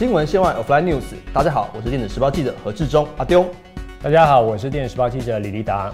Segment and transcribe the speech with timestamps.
[0.00, 3.44] 新闻线外 Offline News，大家好，我是电子时报记者何志忠阿丢。
[4.00, 5.92] 大家好，我是电子时报记者李立达。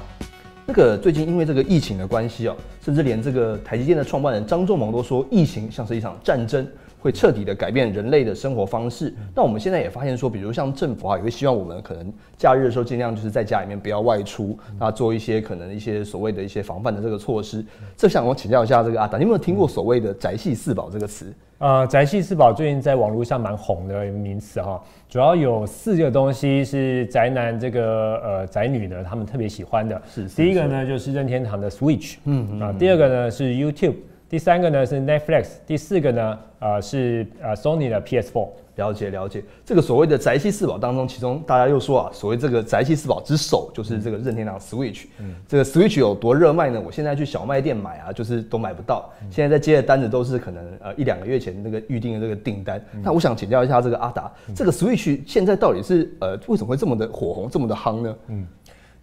[0.65, 6.65] 那个最近因为这个疫情的关系哦，甚至连这个台积电的创办人张忠谋都说，疫情像是一场战争，
[7.07, 9.15] 会彻底的改变人类的生活方式。
[9.33, 17.65] 那我们现在也发现说，比如像政府啊，也会希望我们可能假日的时候尽量就是在家里面不要外出，那做一些可能一些所谓的一些防范的这个措施。
[17.97, 21.33] 这想我请教一下这个阿达，你有没有听过所谓的宅系四宝这个词？
[21.59, 30.03] 呃，宅系四宝最近在网络上蛮红的名词哈，主要有四个东西是宅男这个呃宅女呢他们特别喜欢的。
[30.13, 33.95] 是第一个呢就是任天堂的 Switch，嗯啊，第二个呢是 YouTube，
[34.29, 38.49] 第三个呢是 Netflix，第四个呢呃是呃 Sony 的 PS4。
[38.77, 45.07] 了解了解，这个所谓的宅系四宝当中，其中大家又说啊，所谓这个宅系四宝之首就是这个任天堂 Switch。
[45.19, 46.79] 嗯，这个 Switch 有多热卖呢？
[46.85, 49.11] 我现在去小卖店买啊，就是都买不到。
[49.31, 52.79] 现在在接的单子都是可能呃一两个月前那个预定的这个订单。
[53.03, 58.15] 那我想请教一下这个阿达，这个 Switch 现在到底是呃为什么会这么的火红，这么的夯呢？
[58.27, 58.47] 嗯。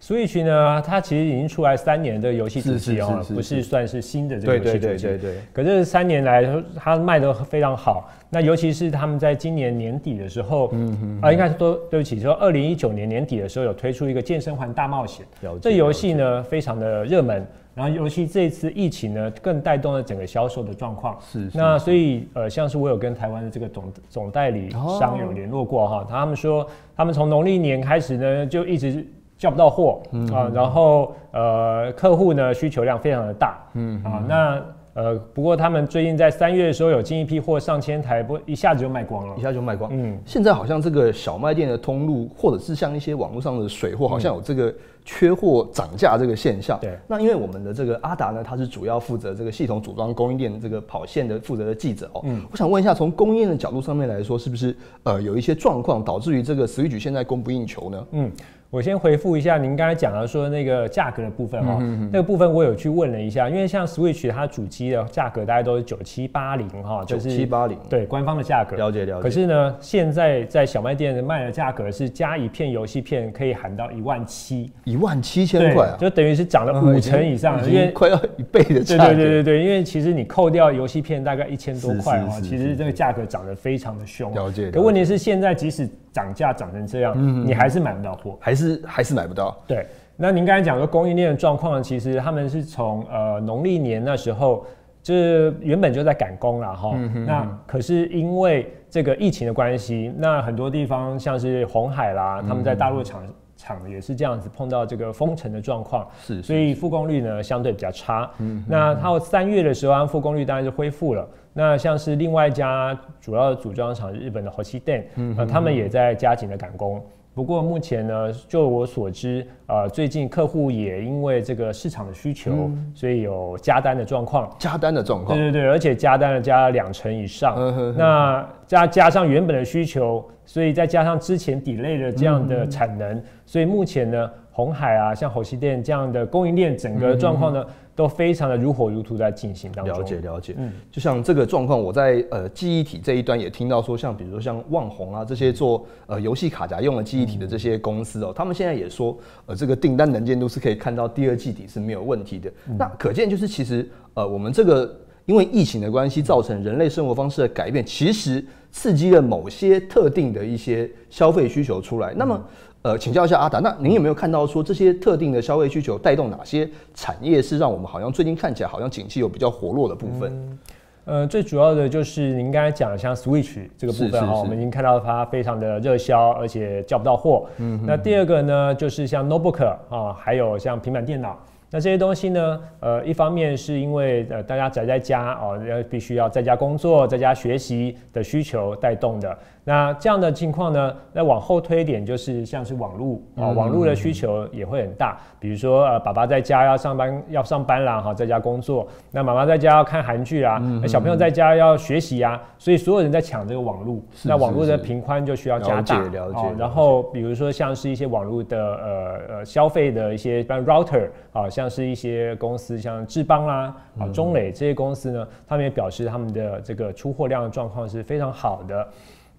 [0.04, 4.80] Switch 呢，它其实已经出来三年的游戏主机哦，不是算是新的这个游戏主机。
[4.80, 5.40] 对对对对对。
[5.50, 6.46] 可是三年来，
[6.76, 8.10] 它卖的非常好。
[8.28, 15.24] 那尤其是他们在今年年底的时候，嗯嗯，啊，应该是说对不起，说二零一九年年底的时候有推出一个健身环大冒险。
[15.62, 21.16] 这游戏呢非常的热门，然后尤其这一次疫情呢更带动了整个销售的状况。
[21.32, 21.48] 是。
[21.54, 24.68] 那所以呃，像是我有跟台湾的这个总总代理
[25.00, 29.02] 商有联络过哈，他们说他们从农历年开始呢就一直。
[29.36, 30.00] 叫不到货
[30.32, 34.62] 啊，然后呃，客户呢需求量非常的大，嗯啊，那
[34.94, 39.90] 呃，不过他们最近在三月的时候有进一批货上千台，不一下子就卖光了，一下就卖光。
[39.92, 44.72] 嗯，现在好像这个小卖店的通路，或者是像一些网络上的水货，好像有这个
[45.04, 46.78] 缺货涨价这个现象。
[46.80, 52.20] 对，那因为我们的这个阿达呢，他是主要负责这个系统组装供应链这个跑线的负责的记者哦。
[52.22, 58.06] 嗯，我想问一下，从供应链的角度上面来说，是不是呃有一些状况导致于这个 Switch 现在供不应求呢？
[58.12, 58.30] 嗯。
[58.74, 61.78] 我先回复一下您刚才讲的说那个价格的部分哈，
[62.10, 68.74] 那个部分我有去问了一下，因为像 Switch 它主机的价格大概都是九七八零哈，九七八零对官方的价格。
[68.74, 69.22] 了解了解。
[69.22, 79.04] 可是呢，现在在小卖店卖的价格是加一片游戏片可以喊到一万七，一万七千块啊，就等于是涨了五成以上，因为快要一倍的价格。
[79.04, 84.34] 对对对对对，因为其实你扣掉游戏片大概一千多块哈，其实这个价格涨得非常的凶。
[84.34, 84.72] 了解。
[84.72, 89.56] 可问题是现在即使涨价涨成这样，你还是买不到货，还是还是买不到。
[89.66, 89.86] 对，
[90.16, 94.64] 那您刚才讲说供应链的状况，其实他们是从呃农历年那时候，
[95.02, 96.96] 就是原本就在赶工了哈。
[97.26, 103.22] 那可是因为这个疫情的关系，那很多地方像是红海啦，他们在大陆厂
[103.56, 108.30] 厂也是这样子碰到这个封城的状况，是，所以复工率呢相对比较差。
[108.38, 111.26] 嗯，那到三月的时候，复工率当然是恢复了。
[111.56, 115.04] 那像是另外一家主要的组装厂，日本的 Hoshiden，
[115.38, 117.00] 呃，他们也在加紧的赶工。
[117.34, 124.48] 不过目前呢，就我所知，呃，最近客户也因为这个市场的需求，所以有加单的状况。
[124.56, 125.36] 加单的状况。
[125.36, 127.56] 对对对，而且加单了加了两成以上。
[127.96, 137.64] 那加加上原本的需求，所以再加上之前抵类的这样的产能，所以目前呢，红海啊，像火西电这样的供应链整个状况呢。
[137.96, 139.96] 都非常的如火如荼在进行当中。
[139.96, 149.16] 了解了解，嗯，就像这个状况，我在呃记忆体这一端也听到说，像比如说像旺宏啊这些做呃游戏卡夹用的记忆体的这些公司哦，他们现在也说，
[149.46, 152.52] 呃这个订单能见度是可以看到第二季底是没有问题的。
[152.76, 154.92] 那可见就是其实呃我们这个
[155.26, 162.12] 因为疫情的关系造成人类生活方式的改变，其实刺激了某些特定的一些消费需求出来。
[162.14, 162.40] 那么
[162.82, 170.58] 呃，请教一下阿达，那您有没有看到说这些特定的消费需求带动哪些产业是让我们好像最近看起来好像景气有比较活络的部分？
[171.06, 177.46] 呃，最主要的就是您刚才讲的像 Switch 这个部分哦，我们已经看到它非常的热销，而且叫不到货。
[177.56, 181.38] 嗯，那第二个呢，就是像 Notebook 啊，还有像平板电脑。
[181.74, 182.60] 那这些东西呢？
[182.78, 189.36] 呃，一方面是因为呃大家宅在家哦，要必须要在家工作、在家学习的需求带动的。
[189.64, 195.16] 那这样的情况呢，那往后推一点，就是像是网络啊，网络的需求也会很大。
[195.40, 203.98] 比如说呃，爸爸在家要上班要上班啦，哈，在家工作；那妈妈在家要看韩剧啊，小朋友在家要学习啊，所以所有人在抢这个网络。
[204.22, 205.98] 那网络的频宽就需要加大。
[206.08, 206.40] 了解。
[206.56, 211.63] 然后比如说像是一些网络的呃呃消费的一些，比如 router 啊，像。
[211.64, 218.86] 像是一些公司，像智邦啦、啊中磊这些公司呢，他们也表示他们的这个出货量的状况是非常好的。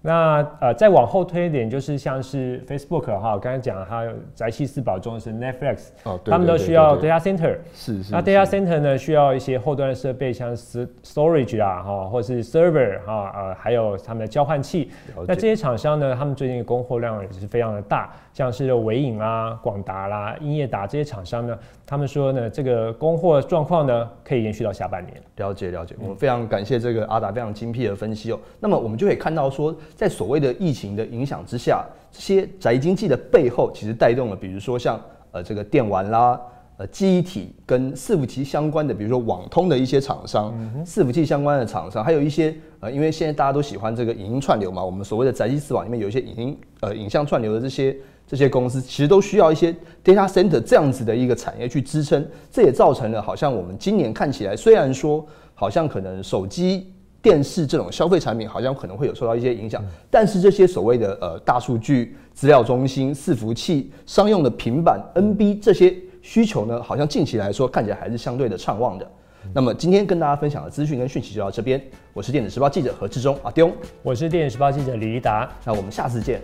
[0.06, 4.06] 那呃，再往后推一点，就是像是 Facebook 哈，刚才讲它
[4.36, 8.12] 宅系四宝中是 Netflix，哦，他们都需要 data center，是是。
[8.12, 14.92] 那 data center 呢，需要一些后端的设备，像是 storage 啊，哈，或是 server 哈，呃，还有他们的交换器。
[15.26, 25.20] 那这些厂商呢，他们最近的供货量也是非常的大，像是伟影啊、广达啦、英业达这些厂商呢，他们说呢，这个供货状况呢，可以延续到下半年。
[25.38, 28.38] 了解了解，我们非常感谢这个阿达非常精辟的分析哦。
[28.60, 29.74] 那么我们就可以看到说。
[29.96, 31.82] 在所谓的疫情的影响之下，
[32.12, 35.00] 这些宅经济的背后，其实带动了，比如说像
[35.32, 36.38] 呃这个电玩啦，
[36.76, 40.54] 呃记忆体跟伺服器相关的，比如说网通的一些厂商，
[40.84, 47.96] 伺服器相关的厂商，还有一些呃，因为现在大家都喜欢这个影音串流嘛，我们所谓的宅基四网里面有一些影音呃影像串流的这些
[48.26, 52.22] 这些公司，其实都需要一些 data center 这样子的一个产业去支撑，
[52.52, 56.92] 这也造成了好像我们今年看起来，虽然说好像可能手机。
[57.26, 65.92] 电视这种消费产品好像可能会有受到一些影响，但是这些所谓的呃大数据、资料中心、伺服器、商用的平板、NB 这些
[66.22, 69.10] 需求呢，好像近期来说看起来还是相对的畅旺的。
[69.52, 71.82] 那么今天跟大家分享的资讯跟讯息就到这边，
[72.12, 73.72] 我是电子时报记者何志忠阿丢，
[74.04, 76.40] 我是电子时报记者李达，那我们下次见。